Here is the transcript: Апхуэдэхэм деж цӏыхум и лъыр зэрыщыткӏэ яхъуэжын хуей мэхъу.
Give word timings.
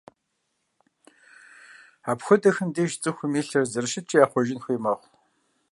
Апхуэдэхэм 2.11 2.69
деж 2.75 2.91
цӏыхум 3.01 3.33
и 3.39 3.41
лъыр 3.47 3.65
зэрыщыткӏэ 3.71 4.17
яхъуэжын 4.23 4.59
хуей 4.63 4.79
мэхъу. 4.83 5.09